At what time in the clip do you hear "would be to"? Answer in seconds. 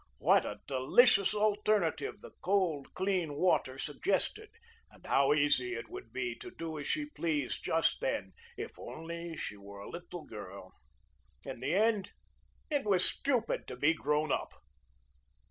5.89-6.49